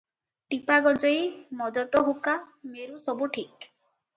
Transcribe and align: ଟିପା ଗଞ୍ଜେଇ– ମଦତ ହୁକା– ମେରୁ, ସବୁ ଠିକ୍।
ଟିପା 0.53 0.77
ଗଞ୍ଜେଇ– 0.87 1.19
ମଦତ 1.59 2.01
ହୁକା– 2.09 2.35
ମେରୁ, 2.73 2.99
ସବୁ 3.07 3.29
ଠିକ୍। 3.37 3.57